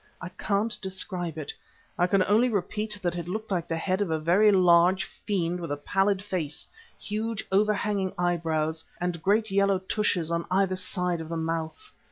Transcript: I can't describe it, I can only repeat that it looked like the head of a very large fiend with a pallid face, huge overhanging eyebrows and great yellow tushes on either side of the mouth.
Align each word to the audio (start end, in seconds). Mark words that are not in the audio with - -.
I 0.19 0.29
can't 0.29 0.75
describe 0.81 1.37
it, 1.37 1.53
I 1.95 2.07
can 2.07 2.23
only 2.23 2.49
repeat 2.49 2.99
that 3.03 3.15
it 3.15 3.27
looked 3.27 3.51
like 3.51 3.67
the 3.67 3.77
head 3.77 4.01
of 4.01 4.09
a 4.09 4.17
very 4.17 4.51
large 4.51 5.03
fiend 5.03 5.59
with 5.59 5.71
a 5.71 5.77
pallid 5.77 6.23
face, 6.23 6.67
huge 6.99 7.43
overhanging 7.51 8.11
eyebrows 8.17 8.83
and 8.99 9.21
great 9.21 9.51
yellow 9.51 9.77
tushes 9.77 10.31
on 10.31 10.45
either 10.49 10.75
side 10.75 11.21
of 11.21 11.29
the 11.29 11.37
mouth. 11.37 11.91